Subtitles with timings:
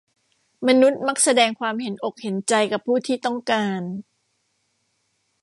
[0.67, 3.81] มนุษย์มักแสดงความเห็นอกเห็นใจกับผู้ที่ต้องการ